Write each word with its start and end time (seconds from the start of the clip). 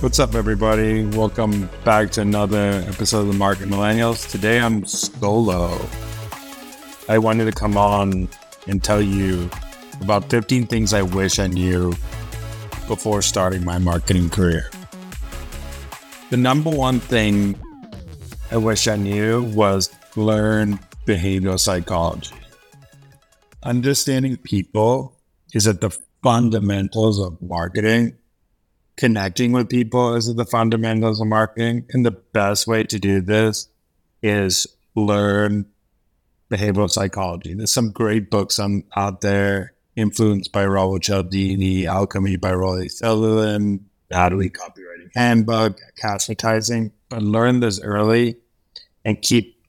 What's 0.00 0.20
up, 0.20 0.36
everybody? 0.36 1.04
Welcome 1.06 1.68
back 1.84 2.12
to 2.12 2.20
another 2.20 2.84
episode 2.86 3.22
of 3.22 3.26
the 3.26 3.32
Market 3.32 3.68
Millennials. 3.68 4.30
Today 4.30 4.60
I'm 4.60 4.86
solo. 4.86 5.76
I 7.08 7.18
wanted 7.18 7.46
to 7.46 7.52
come 7.52 7.76
on 7.76 8.28
and 8.68 8.84
tell 8.84 9.02
you 9.02 9.50
about 10.00 10.30
15 10.30 10.68
things 10.68 10.94
I 10.94 11.02
wish 11.02 11.40
I 11.40 11.48
knew 11.48 11.94
before 12.86 13.22
starting 13.22 13.64
my 13.64 13.78
marketing 13.78 14.30
career. 14.30 14.70
The 16.30 16.36
number 16.36 16.70
one 16.70 17.00
thing 17.00 17.60
I 18.52 18.56
wish 18.56 18.86
I 18.86 18.94
knew 18.94 19.42
was 19.42 19.90
learn 20.14 20.78
behavioral 21.06 21.58
psychology. 21.58 22.36
Understanding 23.64 24.36
people 24.36 25.18
is 25.52 25.66
at 25.66 25.80
the 25.80 25.90
fundamentals 26.22 27.18
of 27.18 27.42
marketing 27.42 28.16
connecting 28.98 29.52
with 29.52 29.70
people 29.70 30.14
is 30.16 30.34
the 30.34 30.44
fundamentals 30.44 31.20
of 31.20 31.28
marketing. 31.28 31.86
And 31.90 32.04
the 32.04 32.10
best 32.10 32.66
way 32.66 32.82
to 32.84 32.98
do 32.98 33.20
this 33.20 33.68
is 34.22 34.66
learn 34.94 35.66
behavioral 36.50 36.90
psychology. 36.90 37.54
There's 37.54 37.72
some 37.72 37.92
great 37.92 38.28
books 38.30 38.58
on, 38.58 38.84
out 38.96 39.20
there, 39.20 39.74
influenced 39.96 40.52
by 40.52 40.66
Robert 40.66 41.02
Cialdini, 41.02 41.86
Alchemy 41.86 42.36
by 42.36 42.52
Rory 42.52 42.88
Sutherland, 42.88 43.84
Adweek 44.12 44.52
Copywriting 44.52 45.10
Handbook, 45.14 45.78
Cashvertising. 46.02 46.90
But 47.08 47.22
learn 47.22 47.60
this 47.60 47.80
early 47.80 48.36
and 49.04 49.20
keep 49.22 49.62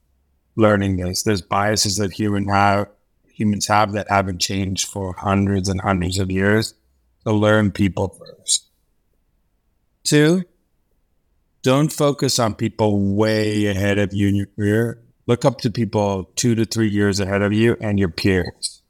learning 0.55 0.97
this. 0.97 1.23
There's 1.23 1.41
biases 1.41 1.97
that 1.97 2.13
human 2.13 2.47
have, 2.49 2.89
humans 3.27 3.67
have 3.67 3.93
that 3.93 4.09
haven't 4.09 4.39
changed 4.39 4.89
for 4.89 5.13
hundreds 5.13 5.69
and 5.69 5.81
hundreds 5.81 6.17
of 6.17 6.31
years. 6.31 6.73
So 7.23 7.35
learn 7.35 7.71
people 7.71 8.09
first. 8.09 8.68
Two, 10.09 10.43
don't 11.61 11.93
focus 11.93 12.39
on 12.39 12.55
people 12.55 12.99
way 13.13 13.67
ahead 13.67 13.99
of 13.99 14.11
you 14.11 14.27
in 14.27 14.33
your 14.33 14.47
career. 14.47 15.03
Look 15.27 15.45
up 15.45 15.61
to 15.61 15.69
people 15.69 16.31
two 16.35 16.55
to 16.55 16.65
three 16.65 16.89
years 16.89 17.19
ahead 17.19 17.43
of 17.43 17.53
you 17.53 17.77
and 17.79 17.99
your 17.99 18.09
peers. 18.09 18.81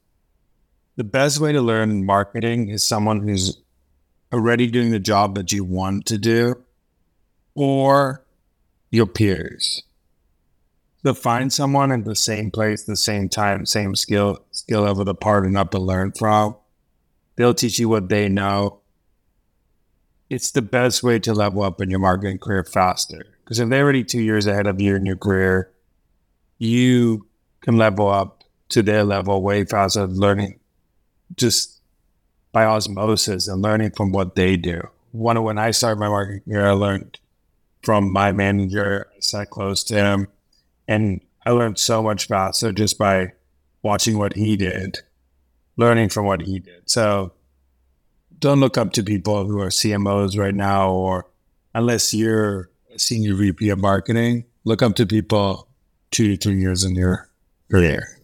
The 0.96 1.04
best 1.04 1.42
way 1.42 1.52
to 1.52 1.60
learn 1.60 2.06
marketing 2.06 2.70
is 2.70 2.86
someone 2.86 3.28
who's 3.28 3.62
already 4.32 4.68
doing 4.68 4.92
the 4.92 5.00
job 5.00 5.36
that 5.36 5.52
you 5.52 5.66
want 5.66 6.06
to 6.06 6.18
do 6.18 6.56
or 7.54 8.24
your 8.90 9.06
peers. 9.06 9.84
So 11.04 11.14
find 11.14 11.52
someone 11.52 11.92
in 11.92 12.06
the 12.06 12.16
same 12.16 12.50
place, 12.50 12.86
the 12.86 12.96
same 12.96 13.28
time, 13.28 13.66
same 13.66 13.94
skill, 13.94 14.46
skill 14.52 14.84
level 14.84 15.04
to 15.04 15.14
partner 15.14 15.60
up 15.60 15.72
to 15.72 15.80
learn 15.80 16.14
from. 16.14 16.56
They'll 17.36 17.54
teach 17.54 17.78
you 17.78 17.90
what 17.90 18.08
they 18.08 18.30
know 18.30 18.79
it's 20.30 20.52
the 20.52 20.62
best 20.62 21.04
way 21.04 21.20
to 21.20 21.34
level 21.34 21.64
up 21.64 21.82
in 21.82 21.90
your 21.90 22.00
marketing 22.00 22.38
career 22.38 22.64
faster. 22.64 23.26
Because 23.44 23.60
if 23.60 23.70
they're 23.70 23.84
already 23.84 24.04
two 24.04 24.22
years 24.22 24.46
ahead 24.46 24.68
of 24.68 24.80
you 24.80 24.96
in 24.96 25.06
your 25.06 25.18
career, 25.18 25.72
you 26.60 27.28
can 27.62 27.78
level 27.78 28.08
up 28.08 28.44
to 28.70 28.84
their 28.84 29.04
level 29.04 29.42
way 29.42 29.66
faster, 29.66 30.06
learning 30.06 30.60
just 31.36 31.82
by 32.52 32.66
osmosis 32.66 33.48
and 33.48 33.62
learning 33.62 33.92
from 33.92 34.12
what 34.12 34.36
they 34.36 34.56
do. 34.56 34.82
One 35.12 35.42
when 35.44 35.58
I 35.58 35.72
started 35.72 36.00
my 36.00 36.10
marketing 36.10 36.42
career, 36.46 36.68
I 36.68 36.72
learned 36.72 37.20
from 37.82 38.12
my 38.12 38.32
manager. 38.32 39.08
I 39.16 39.20
sat 39.20 39.50
close 39.50 39.84
to 39.86 39.96
him, 39.96 40.28
and 40.88 41.22
I 41.46 41.52
learned 41.52 41.80
so 41.80 42.04
much 42.04 42.28
faster 42.28 42.72
just 42.72 42.98
by 43.00 43.34
watching 43.82 44.20
what 44.20 44.36
he 44.36 44.56
did, 44.56 45.00
learning 45.78 46.10
from 46.10 46.26
what 46.26 46.42
he 46.42 46.60
did. 46.60 46.90
So 46.90 47.32
don't 48.40 48.60
look 48.60 48.78
up 48.78 48.94
to 48.94 49.04
people 49.04 49.46
who 49.46 49.60
are 49.60 49.68
CMOs 49.68 50.38
right 50.38 50.56
now, 50.56 50.92
or 50.92 51.28
unless 51.74 52.14
you're 52.14 52.70
a 52.94 53.00
senior 53.00 53.36
VP 53.36 53.70
of 53.70 53.80
marketing, 53.80 54.46
look 54.64 54.82
up 54.82 54.96
to 54.96 55.06
people 55.06 55.68
two 56.12 56.36
to 56.36 56.38
three 56.38 56.60
years 56.60 56.84
in 56.84 56.96
your 56.96 57.30
career. 57.70 58.20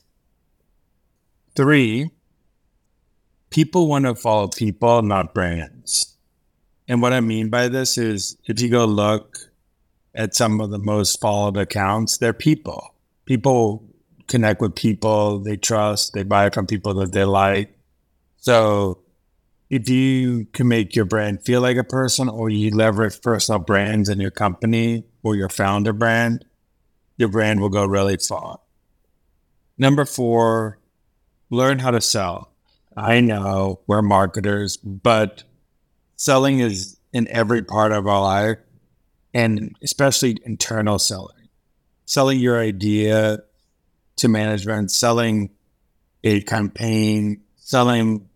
Three, 1.55 2.09
people 3.49 3.87
want 3.87 4.05
to 4.05 4.15
follow 4.15 4.47
people, 4.47 5.01
not 5.01 5.33
brands. 5.33 6.17
And 6.87 7.01
what 7.01 7.13
I 7.13 7.21
mean 7.21 7.49
by 7.49 7.67
this 7.67 7.97
is 7.97 8.37
if 8.45 8.61
you 8.61 8.69
go 8.69 8.85
look 8.85 9.37
at 10.13 10.35
some 10.35 10.61
of 10.61 10.71
the 10.71 10.79
most 10.79 11.19
followed 11.19 11.57
accounts, 11.57 12.17
they're 12.17 12.33
people. 12.33 12.93
People 13.25 13.83
connect 14.27 14.61
with 14.61 14.75
people 14.75 15.39
they 15.39 15.57
trust, 15.57 16.13
they 16.13 16.23
buy 16.23 16.49
from 16.49 16.65
people 16.67 16.93
that 16.95 17.11
they 17.11 17.23
like. 17.25 17.77
So 18.37 18.99
if 19.69 19.89
you 19.89 20.45
can 20.53 20.67
make 20.67 20.95
your 20.95 21.05
brand 21.05 21.43
feel 21.43 21.61
like 21.61 21.77
a 21.77 21.83
person 21.83 22.29
or 22.29 22.49
you 22.49 22.71
leverage 22.71 23.21
personal 23.21 23.59
brands 23.59 24.09
in 24.09 24.19
your 24.19 24.31
company 24.31 25.03
or 25.23 25.35
your 25.35 25.49
founder 25.49 25.93
brand, 25.93 26.45
your 27.17 27.29
brand 27.29 27.59
will 27.59 27.69
go 27.69 27.85
really 27.85 28.17
far. 28.17 28.59
Number 29.77 30.05
four, 30.05 30.79
learn 31.49 31.79
how 31.79 31.91
to 31.91 32.01
sell. 32.01 32.51
I 32.95 33.19
know 33.19 33.81
we're 33.87 34.01
marketers, 34.01 34.77
but 34.77 35.43
selling 36.15 36.59
is 36.59 36.97
in 37.11 37.27
every 37.29 37.61
part 37.61 37.91
of 37.91 38.07
our 38.07 38.21
life 38.21 38.57
and 39.33 39.75
especially 39.81 40.37
internal 40.45 40.99
selling. 40.99 41.49
Selling 42.05 42.39
your 42.39 42.59
idea 42.59 43.39
to 44.17 44.27
management, 44.27 44.91
selling 44.91 45.49
a 46.23 46.41
campaign, 46.41 47.41
selling 47.57 48.29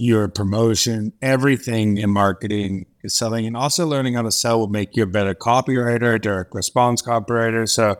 your 0.00 0.28
promotion, 0.28 1.12
everything 1.20 1.98
in 1.98 2.08
marketing 2.08 2.86
is 3.02 3.12
selling, 3.12 3.46
and 3.46 3.56
also 3.56 3.84
learning 3.84 4.14
how 4.14 4.22
to 4.22 4.30
sell 4.30 4.60
will 4.60 4.68
make 4.68 4.96
you 4.96 5.02
a 5.02 5.06
better 5.06 5.34
copywriter, 5.34 6.20
direct 6.20 6.54
response 6.54 7.02
copywriter. 7.02 7.68
So 7.68 7.96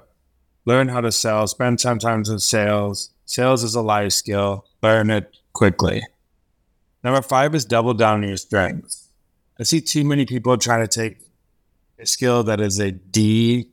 learn 0.64 0.88
how 0.88 1.00
to 1.00 1.10
sell, 1.10 1.46
spend 1.48 1.80
some 1.80 1.98
time 1.98 2.22
in 2.24 2.38
sales. 2.38 3.10
Sales 3.26 3.64
is 3.64 3.74
a 3.74 3.82
life 3.82 4.12
skill. 4.12 4.64
Learn 4.80 5.10
it 5.10 5.36
quickly. 5.52 6.02
Number 7.02 7.20
five 7.20 7.54
is 7.54 7.64
double 7.64 7.94
down 7.94 8.22
on 8.22 8.28
your 8.28 8.36
strengths. 8.36 9.08
I 9.58 9.64
see 9.64 9.80
too 9.80 10.04
many 10.04 10.24
people 10.24 10.56
trying 10.56 10.86
to 10.86 10.88
take 10.88 11.18
a 11.98 12.06
skill 12.06 12.44
that 12.44 12.60
is 12.60 12.78
a 12.78 12.92
D 12.92 13.70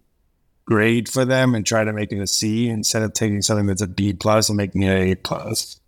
grade 0.66 1.08
for 1.08 1.26
them 1.26 1.54
and 1.54 1.64
try 1.64 1.84
to 1.84 1.94
make 1.94 2.12
it 2.12 2.20
a 2.20 2.26
C 2.26 2.70
instead 2.70 3.04
of 3.04 3.14
taking 3.14 3.44
something 3.44 3.68
that's 3.68 3.84
a 3.84 3.88
B 3.88 4.14
plus 4.14 4.50
and 4.50 4.58
making 4.58 4.82
it 4.82 4.90
an 4.90 5.10
A 5.10 5.16
plus 5.16 5.80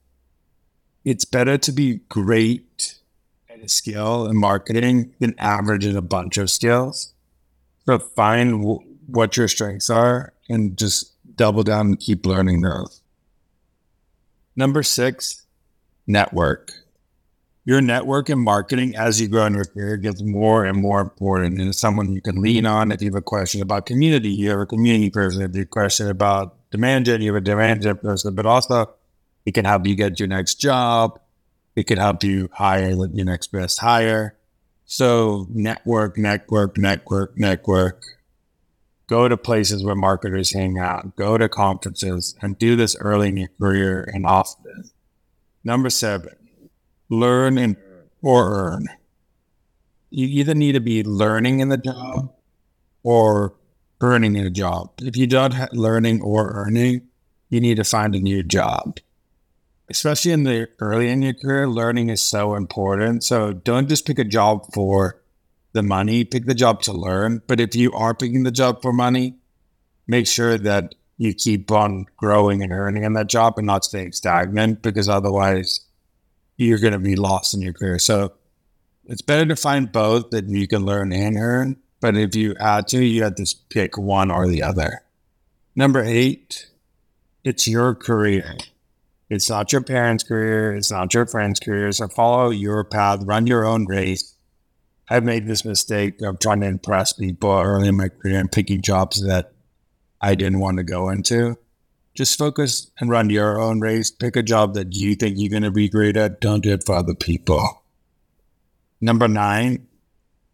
it's 1.07 1.23
better 1.23 1.57
to 1.57 1.71
be 1.71 2.01
great 2.09 2.99
at 3.49 3.61
a 3.61 3.69
skill 3.69 4.27
in 4.27 4.35
marketing 4.35 5.13
than 5.19 5.33
average 5.39 5.85
in 5.85 5.95
a 5.95 6.01
bunch 6.01 6.37
of 6.37 6.51
skills. 6.51 7.13
So 7.85 7.97
find 7.97 8.61
w- 8.61 8.83
what 9.05 9.37
your 9.37 9.47
strengths 9.47 9.89
are 9.89 10.33
and 10.49 10.77
just 10.77 11.13
double 11.37 11.63
down 11.63 11.85
and 11.85 11.99
keep 11.99 12.25
learning 12.25 12.59
those. 12.59 12.99
Number 14.57 14.83
six, 14.83 15.45
network. 16.07 16.73
Your 17.63 17.79
network 17.79 18.29
in 18.29 18.39
marketing 18.39 18.97
as 18.97 19.21
you 19.21 19.29
grow 19.29 19.45
in 19.45 19.53
your 19.53 19.63
career 19.63 19.95
gets 19.95 20.21
more 20.21 20.65
and 20.65 20.81
more 20.81 20.99
important. 20.99 21.57
And 21.57 21.69
it's 21.69 21.79
someone 21.79 22.11
you 22.11 22.21
can 22.21 22.41
lean 22.41 22.65
on 22.65 22.91
if 22.91 23.01
you 23.01 23.07
have 23.07 23.15
a 23.15 23.21
question 23.21 23.61
about 23.61 23.85
community, 23.85 24.29
you 24.29 24.49
have 24.49 24.59
a 24.59 24.65
community 24.65 25.09
person, 25.09 25.41
if 25.41 25.55
you 25.55 25.59
have 25.61 25.67
a 25.67 25.69
question 25.69 26.09
about 26.09 26.57
demand 26.69 27.05
gen, 27.05 27.21
you 27.21 27.33
have 27.33 27.41
a 27.41 27.45
demand 27.45 27.83
gen 27.83 27.95
person, 27.95 28.35
but 28.35 28.45
also 28.45 28.93
it 29.47 29.53
can 29.53 29.63
help 29.63 29.87
you 29.87 29.95
get 29.95 30.19
your 30.19 30.27
next 30.27 30.55
job. 30.55 31.21
It 31.73 31.87
can 31.87 31.97
help 31.97 32.21
you 32.21 32.49
hire 32.51 32.89
your 32.89 33.25
next 33.25 33.47
best 33.47 33.79
hire. 33.79 34.35
So 34.83 35.47
network, 35.49 36.17
network, 36.17 36.77
network, 36.77 37.37
network. 37.37 38.03
Go 39.07 39.29
to 39.29 39.37
places 39.37 39.85
where 39.85 39.95
marketers 39.95 40.51
hang 40.51 40.77
out. 40.77 41.15
Go 41.15 41.37
to 41.37 41.47
conferences 41.47 42.35
and 42.41 42.59
do 42.59 42.75
this 42.75 42.97
early 42.97 43.29
in 43.29 43.37
your 43.37 43.47
career 43.57 44.11
and 44.13 44.25
often. 44.25 44.89
Number 45.63 45.89
seven, 45.89 46.35
learn 47.07 47.57
and 47.57 47.77
or 48.21 48.53
earn. 48.53 48.87
You 50.09 50.27
either 50.27 50.55
need 50.55 50.73
to 50.73 50.81
be 50.81 51.03
learning 51.05 51.61
in 51.61 51.69
the 51.69 51.77
job 51.77 52.33
or 53.01 53.53
earning 54.01 54.35
in 54.35 54.45
a 54.45 54.49
job. 54.49 54.91
If 55.01 55.15
you 55.15 55.25
don't 55.25 55.53
have 55.53 55.71
learning 55.71 56.21
or 56.21 56.51
earning, 56.51 57.07
you 57.49 57.61
need 57.61 57.77
to 57.77 57.85
find 57.85 58.13
a 58.13 58.19
new 58.19 58.43
job 58.43 58.99
especially 59.89 60.31
in 60.31 60.43
the 60.43 60.69
early 60.79 61.09
in 61.09 61.21
your 61.21 61.33
career, 61.33 61.67
learning 61.67 62.09
is 62.09 62.21
so 62.21 62.55
important. 62.55 63.23
So 63.23 63.53
don't 63.53 63.87
just 63.87 64.05
pick 64.05 64.19
a 64.19 64.23
job 64.23 64.73
for 64.73 65.21
the 65.73 65.83
money, 65.83 66.23
pick 66.23 66.45
the 66.45 66.55
job 66.55 66.81
to 66.83 66.93
learn. 66.93 67.41
But 67.47 67.59
if 67.59 67.75
you 67.75 67.91
are 67.93 68.13
picking 68.13 68.43
the 68.43 68.51
job 68.51 68.81
for 68.81 68.91
money, 68.91 69.35
make 70.07 70.27
sure 70.27 70.57
that 70.57 70.95
you 71.17 71.33
keep 71.33 71.71
on 71.71 72.05
growing 72.15 72.61
and 72.61 72.71
earning 72.71 73.03
in 73.03 73.13
that 73.13 73.27
job 73.27 73.57
and 73.57 73.67
not 73.67 73.83
staying 73.85 74.11
stagnant 74.11 74.81
because 74.81 75.09
otherwise 75.09 75.81
you're 76.57 76.79
going 76.79 76.93
to 76.93 76.99
be 76.99 77.15
lost 77.15 77.53
in 77.53 77.61
your 77.61 77.73
career. 77.73 77.99
So 77.99 78.33
it's 79.05 79.21
better 79.21 79.45
to 79.45 79.55
find 79.55 79.91
both 79.91 80.31
that 80.31 80.47
you 80.47 80.67
can 80.67 80.85
learn 80.85 81.13
and 81.13 81.37
earn. 81.37 81.77
But 81.99 82.15
if 82.15 82.35
you 82.35 82.55
had 82.59 82.87
to, 82.89 83.03
you 83.03 83.23
have 83.23 83.35
to 83.35 83.55
pick 83.69 83.97
one 83.97 84.29
or 84.29 84.47
the 84.47 84.61
other. 84.61 85.01
Number 85.75 86.03
eight, 86.03 86.69
it's 87.43 87.67
your 87.67 87.95
career. 87.95 88.57
It's 89.29 89.49
not 89.49 89.71
your 89.73 89.81
parents' 89.81 90.23
career. 90.23 90.73
It's 90.73 90.91
not 90.91 91.13
your 91.13 91.25
friend's 91.25 91.59
career. 91.59 91.91
So 91.91 92.07
follow 92.07 92.49
your 92.49 92.83
path, 92.83 93.21
run 93.23 93.47
your 93.47 93.65
own 93.65 93.85
race. 93.85 94.35
I've 95.09 95.23
made 95.23 95.47
this 95.47 95.65
mistake 95.65 96.21
of 96.21 96.39
trying 96.39 96.61
to 96.61 96.67
impress 96.67 97.13
people 97.13 97.51
early 97.51 97.87
in 97.87 97.97
my 97.97 98.09
career 98.09 98.39
and 98.39 98.51
picking 98.51 98.81
jobs 98.81 99.25
that 99.25 99.53
I 100.21 100.35
didn't 100.35 100.59
want 100.59 100.77
to 100.77 100.83
go 100.83 101.09
into. 101.09 101.57
Just 102.13 102.37
focus 102.37 102.89
and 102.99 103.09
run 103.09 103.29
your 103.29 103.59
own 103.59 103.79
race. 103.79 104.09
Pick 104.09 104.35
a 104.35 104.43
job 104.43 104.73
that 104.73 104.93
you 104.95 105.15
think 105.15 105.35
you're 105.37 105.51
going 105.51 105.63
to 105.63 105.71
be 105.71 105.87
great 105.87 106.17
at. 106.17 106.41
Don't 106.41 106.63
do 106.63 106.73
it 106.73 106.83
for 106.85 106.95
other 106.95 107.13
people. 107.13 107.83
Number 108.99 109.27
nine, 109.27 109.87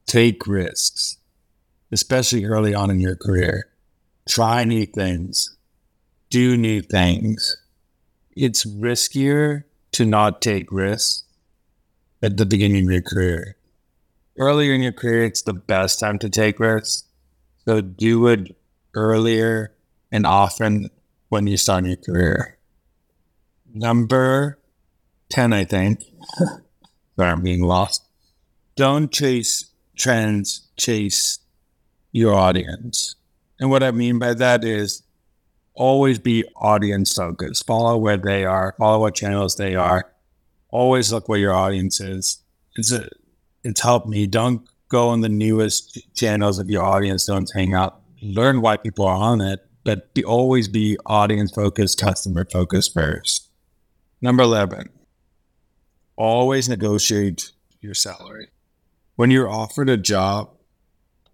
take 0.05 0.45
risks, 0.45 1.17
especially 1.91 2.43
early 2.45 2.75
on 2.75 2.89
in 2.89 2.99
your 2.99 3.15
career. 3.15 3.69
Try 4.27 4.65
new 4.65 4.85
things, 4.85 5.55
do 6.29 6.57
new 6.57 6.81
things. 6.81 7.55
It's 8.35 8.65
riskier 8.65 9.63
to 9.93 10.05
not 10.05 10.41
take 10.41 10.71
risks 10.71 11.23
at 12.21 12.37
the 12.37 12.45
beginning 12.45 12.85
of 12.85 12.91
your 12.91 13.01
career. 13.01 13.57
Earlier 14.37 14.73
in 14.73 14.81
your 14.81 14.91
career, 14.91 15.25
it's 15.25 15.43
the 15.43 15.53
best 15.53 15.99
time 15.99 16.17
to 16.19 16.29
take 16.29 16.59
risks. 16.59 17.03
So 17.65 17.81
do 17.81 18.27
it 18.27 18.55
earlier 18.95 19.73
and 20.11 20.25
often 20.25 20.89
when 21.29 21.47
you 21.47 21.57
start 21.57 21.85
your 21.85 21.95
career. 21.95 22.57
Number 23.73 24.59
10, 25.29 25.53
I 25.53 25.65
think. 25.65 26.03
Sorry, 27.15 27.29
I'm 27.29 27.41
being 27.41 27.63
lost. 27.63 28.03
Don't 28.75 29.11
chase 29.11 29.71
trends, 29.95 30.67
chase 30.77 31.39
your 32.11 32.33
audience. 32.33 33.15
And 33.59 33.69
what 33.69 33.83
I 33.83 33.91
mean 33.91 34.17
by 34.19 34.33
that 34.33 34.63
is 34.63 35.03
always 35.73 36.19
be 36.19 36.45
audience 36.55 37.13
focused. 37.13 37.65
Follow 37.65 37.97
where 37.97 38.17
they 38.17 38.45
are, 38.45 38.75
follow 38.77 38.99
what 38.99 39.15
channels 39.15 39.55
they 39.55 39.75
are. 39.75 40.11
Always 40.69 41.11
look 41.11 41.29
where 41.29 41.39
your 41.39 41.53
audience 41.53 41.99
is. 41.99 42.39
It's 42.75 42.91
a, 42.91 43.07
it's 43.63 43.81
helped 43.81 44.07
me. 44.07 44.25
Don't 44.25 44.67
go 44.89 45.09
on 45.09 45.21
the 45.21 45.29
newest 45.29 45.99
channels 46.15 46.57
of 46.59 46.69
your 46.69 46.83
audience. 46.83 47.25
Don't 47.25 47.49
hang 47.53 47.73
out 47.73 48.03
learn 48.23 48.61
why 48.61 48.77
people 48.77 49.05
are 49.05 49.15
on 49.15 49.41
it, 49.41 49.59
but 49.83 50.13
be, 50.13 50.23
always 50.23 50.67
be 50.67 50.97
audience 51.05 51.51
focused, 51.51 51.99
customer 51.99 52.47
focused 52.49 52.93
first. 52.93 53.49
Number 54.21 54.43
11, 54.43 54.89
always 56.15 56.69
negotiate 56.69 57.51
your 57.81 57.93
salary. 57.93 58.47
When 59.15 59.29
you're 59.29 59.49
offered 59.49 59.89
a 59.89 59.97
job, 59.97 60.51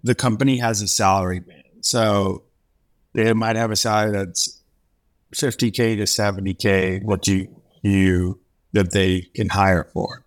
the 0.03 0.15
company 0.15 0.57
has 0.57 0.81
a 0.81 0.87
salary 0.87 1.39
band. 1.39 1.63
So 1.81 2.43
they 3.13 3.33
might 3.33 3.55
have 3.55 3.71
a 3.71 3.75
salary 3.75 4.11
that's 4.11 4.61
50K 5.33 5.97
to 5.97 6.03
70K, 6.03 7.03
what 7.03 7.27
you, 7.27 7.47
you, 7.81 8.39
that 8.73 8.91
they 8.91 9.21
can 9.33 9.49
hire 9.49 9.89
for. 9.93 10.23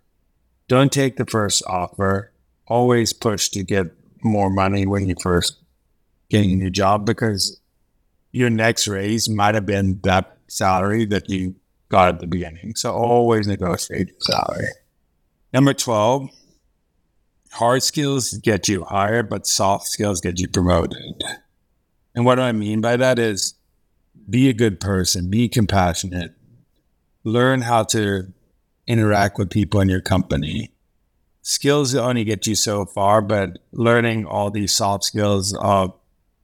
Don't 0.67 0.91
take 0.91 1.17
the 1.17 1.25
first 1.25 1.63
offer. 1.67 2.31
Always 2.67 3.13
push 3.13 3.49
to 3.49 3.63
get 3.63 3.87
more 4.23 4.49
money 4.49 4.85
when 4.85 5.07
you 5.07 5.15
first 5.21 5.57
getting 6.29 6.51
a 6.51 6.55
new 6.55 6.69
job 6.69 7.05
because 7.05 7.59
your 8.31 8.49
next 8.49 8.87
raise 8.87 9.29
might 9.29 9.55
have 9.55 9.65
been 9.65 9.99
that 10.03 10.37
salary 10.47 11.05
that 11.05 11.29
you 11.29 11.55
got 11.89 12.15
at 12.15 12.19
the 12.19 12.27
beginning. 12.27 12.75
So 12.75 12.91
always 12.91 13.47
negotiate 13.47 14.07
your 14.07 14.21
salary. 14.21 14.67
Number 15.53 15.73
12, 15.73 16.29
hard 17.51 17.83
skills 17.83 18.33
get 18.33 18.67
you 18.67 18.83
hired, 18.83 19.29
but 19.29 19.45
soft 19.45 19.87
skills 19.87 20.19
get 20.21 20.39
you 20.39 20.47
promoted. 20.47 21.23
And 22.15 22.25
what 22.25 22.35
do 22.35 22.41
I 22.41 22.51
mean 22.51 22.81
by 22.81 22.97
that 22.97 23.19
is 23.19 23.55
be 24.29 24.49
a 24.49 24.53
good 24.53 24.79
person, 24.79 25.29
be 25.29 25.49
compassionate, 25.49 26.33
learn 27.23 27.61
how 27.61 27.83
to 27.85 28.31
interact 28.87 29.37
with 29.37 29.49
people 29.49 29.79
in 29.81 29.89
your 29.89 30.01
company. 30.01 30.71
Skills 31.41 31.93
only 31.95 32.23
get 32.23 32.47
you 32.47 32.55
so 32.55 32.85
far, 32.85 33.21
but 33.21 33.59
learning 33.71 34.25
all 34.25 34.49
these 34.49 34.73
soft 34.73 35.03
skills 35.03 35.53
of 35.57 35.93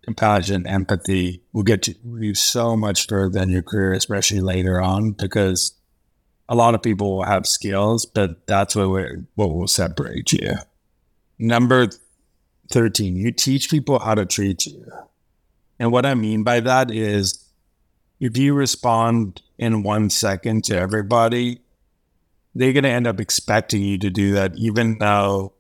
compassion, 0.04 0.66
empathy 0.68 1.42
will 1.54 1.64
get 1.64 1.88
you 1.88 2.34
so 2.34 2.76
much 2.76 3.08
further 3.08 3.42
in 3.42 3.50
your 3.50 3.62
career, 3.62 3.94
especially 3.94 4.42
later 4.42 4.82
on, 4.82 5.12
because 5.12 5.74
a 6.50 6.56
lot 6.56 6.74
of 6.74 6.82
people 6.82 7.16
will 7.16 7.24
have 7.24 7.46
skills, 7.46 8.06
but 8.06 8.46
that's 8.48 8.76
what 8.76 8.90
what 9.36 9.54
will 9.54 9.68
separate 9.68 10.34
you. 10.34 10.56
Number 11.38 11.88
13, 12.72 13.16
you 13.16 13.32
teach 13.32 13.70
people 13.70 14.00
how 14.00 14.16
to 14.16 14.26
treat 14.26 14.66
you. 14.66 14.92
And 15.80 15.92
what 15.92 16.06
I 16.06 16.14
mean 16.14 16.44
by 16.44 16.60
that 16.60 16.92
is 16.92 17.46
if 18.20 18.38
you 18.38 18.54
respond 18.54 19.42
in 19.58 19.84
one 19.84 20.10
second 20.10 20.66
to 20.66 20.78
everybody, 20.78 21.62
they're 22.54 22.74
going 22.74 22.84
to 22.84 22.90
end 22.90 23.08
up 23.08 23.20
expecting 23.20 23.82
you 23.82 23.98
to 24.00 24.10
do 24.10 24.34
that, 24.34 24.56
even 24.58 24.98
though 25.00 25.54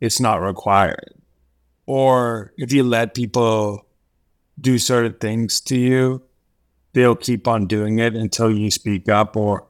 it's 0.00 0.20
not 0.20 0.42
required 0.42 1.16
or 1.86 2.52
if 2.56 2.72
you 2.72 2.82
let 2.82 3.14
people 3.14 3.86
do 4.60 4.78
certain 4.78 5.14
things 5.14 5.60
to 5.60 5.78
you, 5.78 6.22
they'll 6.92 7.16
keep 7.16 7.46
on 7.46 7.66
doing 7.66 7.98
it 7.98 8.14
until 8.14 8.50
you 8.50 8.70
speak 8.70 9.08
up 9.08 9.36
or 9.36 9.66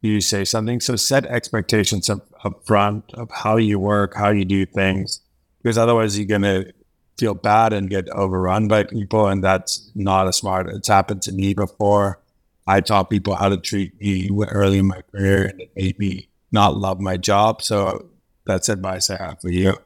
you 0.00 0.20
say 0.20 0.44
something. 0.44 0.80
So 0.80 0.94
set 0.94 1.26
expectations 1.26 2.08
up, 2.08 2.26
up 2.44 2.64
front 2.64 3.12
of 3.14 3.30
how 3.30 3.56
you 3.56 3.78
work, 3.78 4.14
how 4.14 4.30
you 4.30 4.44
do 4.44 4.64
things, 4.64 5.20
because 5.62 5.76
otherwise 5.76 6.16
you're 6.16 6.26
going 6.26 6.42
to 6.42 6.72
feel 7.18 7.34
bad 7.34 7.72
and 7.72 7.90
get 7.90 8.08
overrun 8.10 8.68
by 8.68 8.84
people. 8.84 9.26
And 9.26 9.42
that's 9.42 9.90
not 9.94 10.28
a 10.28 10.32
smart. 10.32 10.68
It's 10.68 10.88
happened 10.88 11.22
to 11.22 11.32
me 11.32 11.54
before. 11.54 12.20
I 12.66 12.80
taught 12.80 13.10
people 13.10 13.36
how 13.36 13.48
to 13.48 13.56
treat 13.56 13.98
me 14.00 14.28
early 14.48 14.78
in 14.78 14.86
my 14.86 15.02
career 15.12 15.46
and 15.46 15.60
it 15.60 15.70
made 15.76 15.98
me 15.98 16.28
not 16.52 16.76
love 16.76 17.00
my 17.00 17.16
job. 17.16 17.62
So 17.62 18.06
that's 18.44 18.68
advice 18.68 19.08
I 19.10 19.16
have 19.16 19.40
for 19.40 19.50
you. 19.50 19.76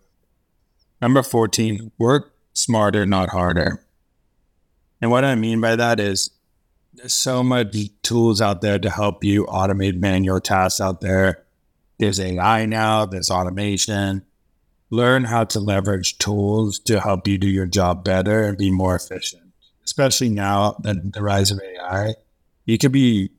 Number 1.01 1.23
14, 1.23 1.93
work 1.99 2.33
smarter, 2.53 3.07
not 3.07 3.31
harder. 3.31 3.85
And 5.01 5.11
what 5.11 5.25
I 5.25 5.35
mean 5.35 5.61
by 5.61 5.77
that 5.77 5.99
is 5.99 6.31
there's 6.93 7.15
so 7.15 7.43
much 7.43 7.77
tools 8.03 8.41
out 8.41 8.61
there 8.61 8.79
to 8.79 8.91
help 8.91 9.25
you 9.25 9.47
automate 9.47 9.99
manual 9.99 10.41
tasks 10.41 10.81
out 10.81 11.01
there. 11.01 11.45
There's 11.99 12.21
AI 12.21 12.67
now, 12.67 13.07
there's 13.07 13.31
automation. 13.31 14.25
Learn 14.91 15.25
how 15.25 15.45
to 15.45 15.61
leverage 15.61 16.19
tools 16.19 16.79
to 16.81 17.01
help 17.01 17.29
you 17.29 17.39
do 17.39 17.49
your 17.49 17.67
job 17.67 18.05
better 18.05 18.45
and 18.45 18.59
be 18.59 18.71
more 18.71 18.97
efficient. 18.97 19.53
Especially 19.85 20.29
now 20.29 20.77
that 20.83 21.13
the 21.13 21.23
rise 21.23 21.51
of 21.51 21.61
AI, 21.61 22.15
you 22.65 22.77
could 22.77 22.93
be 22.93 23.31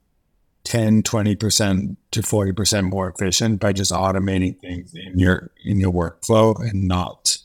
10, 0.63 1.03
20% 1.03 1.97
to 2.11 2.21
40% 2.21 2.89
more 2.89 3.09
efficient 3.09 3.59
by 3.59 3.73
just 3.73 3.91
automating 3.91 4.59
things 4.59 4.93
in 4.93 5.17
your 5.17 5.51
in 5.63 5.79
your 5.79 5.91
workflow 5.91 6.59
and 6.59 6.87
not 6.87 7.37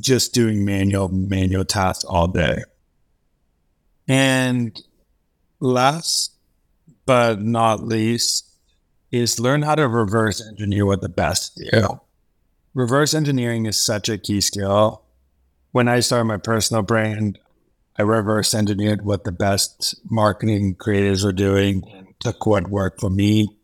just 0.00 0.32
doing 0.32 0.64
manual 0.64 1.08
manual 1.08 1.64
tasks 1.64 2.04
all 2.04 2.26
day. 2.26 2.62
And 4.08 4.80
last 5.60 6.32
but 7.06 7.40
not 7.40 7.84
least 7.84 8.50
is 9.10 9.38
learn 9.38 9.62
how 9.62 9.74
to 9.74 9.86
reverse 9.86 10.44
engineer 10.46 10.86
what 10.86 11.00
the 11.00 11.08
best 11.08 11.56
do. 11.56 12.00
Reverse 12.74 13.14
engineering 13.14 13.66
is 13.66 13.80
such 13.80 14.08
a 14.08 14.18
key 14.18 14.40
skill. 14.40 15.04
When 15.70 15.86
I 15.86 16.00
started 16.00 16.24
my 16.24 16.38
personal 16.38 16.82
brand, 16.82 17.38
I 17.96 18.02
reverse 18.02 18.52
engineered 18.52 19.04
what 19.04 19.22
the 19.22 19.30
best 19.30 19.94
marketing 20.10 20.74
creators 20.74 21.24
were 21.24 21.32
doing 21.32 21.84
and 21.94 22.08
took 22.18 22.46
what 22.46 22.68
worked 22.68 23.00
for 23.00 23.10
me 23.10 23.56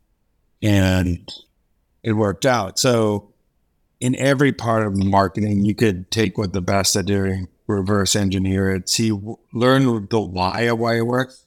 and 0.62 1.29
it 2.05 2.12
worked 2.12 2.47
out. 2.47 2.79
So 2.79 3.33
in 3.99 4.14
every 4.14 4.52
part 4.52 4.87
of 4.87 4.97
marketing, 4.97 5.64
you 5.64 5.75
could 5.75 6.11
take 6.12 6.38
what 6.38 6.52
the 6.52 6.61
best 6.61 6.95
are 6.95 7.02
doing, 7.02 7.49
reverse 7.67 8.14
engineer 8.14 8.71
it, 8.71 8.88
see, 8.88 9.11
learn 9.52 10.07
the 10.07 10.21
why 10.21 10.62
of 10.62 10.79
why 10.79 10.99
it 10.99 11.07
works. 11.07 11.47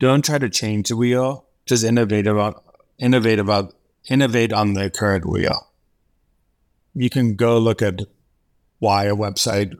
Don't 0.00 0.24
try 0.24 0.38
to 0.38 0.50
change 0.50 0.88
the 0.88 0.96
wheel. 0.96 1.46
Just 1.64 1.84
innovate 1.84 2.26
about, 2.26 2.64
innovate 2.98 3.38
about, 3.38 3.74
innovate 4.08 4.52
on 4.52 4.74
the 4.74 4.90
current 4.90 5.24
wheel. 5.24 5.65
You 6.96 7.10
can 7.10 7.36
go 7.36 7.58
look 7.58 7.82
at 7.82 8.00
why 8.78 9.04
a 9.04 9.14
website 9.14 9.76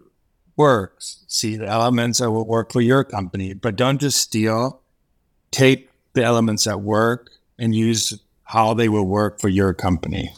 works, 0.56 1.24
see 1.26 1.56
the 1.56 1.66
elements 1.66 2.18
that 2.18 2.30
will 2.30 2.46
work 2.46 2.72
for 2.72 2.80
your 2.80 3.04
company, 3.04 3.54
but 3.54 3.76
don't 3.76 4.00
just 4.00 4.18
steal. 4.18 4.82
Take 5.50 5.90
the 6.12 6.22
elements 6.22 6.64
that 6.64 6.80
work 6.80 7.30
and 7.58 7.74
use 7.74 8.18
how 8.44 8.74
they 8.74 8.88
will 8.88 9.06
work 9.06 9.40
for 9.40 9.48
your 9.48 9.74
company. 9.74 10.34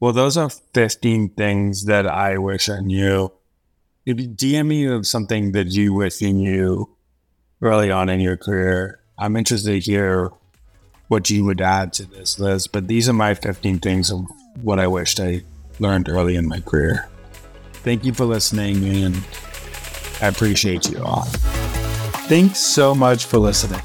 Well, 0.00 0.12
those 0.12 0.36
are 0.36 0.50
15 0.50 1.30
things 1.30 1.86
that 1.86 2.06
I 2.06 2.38
wish 2.38 2.68
I 2.68 2.80
knew 2.80 3.32
if 4.08 4.18
you 4.18 4.26
DM 4.26 4.68
me 4.68 4.86
of 4.86 5.06
something 5.06 5.52
that 5.52 5.66
you 5.66 5.92
wish 5.92 6.22
you 6.22 6.32
knew 6.32 6.88
early 7.60 7.90
on 7.90 8.08
in 8.08 8.20
your 8.20 8.38
career, 8.38 9.00
I'm 9.18 9.36
interested 9.36 9.70
to 9.70 9.80
hear 9.80 10.30
what 11.08 11.30
you 11.30 11.44
would 11.44 11.60
add 11.60 11.92
to 11.94 12.06
this 12.06 12.38
list. 12.38 12.72
But 12.72 12.86
these 12.86 13.08
are 13.08 13.14
my 13.14 13.34
15 13.34 13.80
things 13.80 14.10
of 14.10 14.26
what 14.62 14.78
I 14.78 14.86
wished 14.86 15.20
I 15.20 15.42
learned 15.78 16.08
early 16.08 16.36
in 16.36 16.46
my 16.46 16.60
career. 16.60 17.08
Thank 17.72 18.04
you 18.04 18.12
for 18.12 18.24
listening, 18.24 18.84
and 18.84 19.16
I 20.20 20.28
appreciate 20.28 20.90
you 20.90 21.02
all. 21.02 21.22
Thanks 22.28 22.58
so 22.58 22.94
much 22.94 23.24
for 23.24 23.38
listening. 23.38 23.80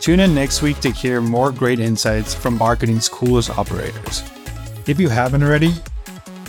Tune 0.00 0.20
in 0.20 0.34
next 0.34 0.62
week 0.62 0.80
to 0.80 0.90
hear 0.90 1.20
more 1.20 1.52
great 1.52 1.78
insights 1.78 2.34
from 2.34 2.58
marketing's 2.58 3.08
coolest 3.08 3.50
operators. 3.50 4.22
If 4.86 4.98
you 4.98 5.08
haven't 5.08 5.42
already, 5.42 5.72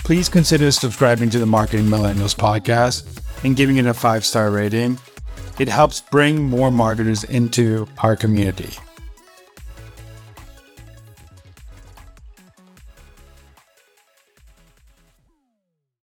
please 0.04 0.30
consider 0.30 0.72
subscribing 0.72 1.30
to 1.32 1.40
the 1.40 1.46
Marketing 1.46 1.86
Millennials 1.86 2.36
podcast 2.36 3.22
and 3.44 3.56
giving 3.56 3.78
it 3.78 3.86
a 3.86 3.94
five 3.94 4.26
star 4.26 4.52
rating. 4.52 4.98
It 5.60 5.68
helps 5.68 6.02
bring 6.02 6.42
more 6.42 6.72
marketers 6.72 7.24
into 7.26 7.88
our 8.00 8.16
community. 8.16 8.72